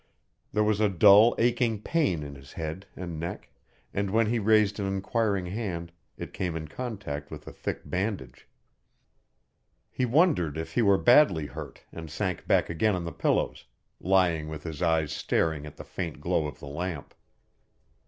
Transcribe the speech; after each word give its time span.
There 0.51 0.63
was 0.63 0.79
a 0.81 0.89
dull, 0.89 1.35
aching 1.37 1.79
pain 1.79 2.23
in 2.23 2.33
his 2.33 2.53
head 2.53 2.87
and 2.95 3.19
neck 3.19 3.51
and 3.93 4.09
when 4.09 4.25
he 4.25 4.39
raised 4.39 4.79
an 4.79 4.87
inquiring 4.87 5.45
hand 5.45 5.91
it 6.17 6.33
came 6.33 6.55
in 6.55 6.67
contact 6.67 7.29
with 7.29 7.45
a 7.45 7.51
thick 7.53 7.81
bandage. 7.87 8.47
He 9.91 10.05
wondered 10.05 10.57
if 10.57 10.73
he 10.73 10.81
were 10.81 10.97
badly 10.97 11.45
hurt 11.45 11.83
and 11.91 12.09
sank 12.09 12.47
back 12.47 12.67
again 12.67 12.95
on 12.95 13.05
the 13.05 13.11
pillows, 13.11 13.65
lying 13.99 14.49
with 14.49 14.63
his 14.63 14.81
eyes 14.81 15.11
staring 15.11 15.67
at 15.67 15.75
the 15.77 15.83
faint 15.83 16.19
glow 16.19 16.47
of 16.47 16.59
the 16.59 16.65
lamp. 16.67 17.13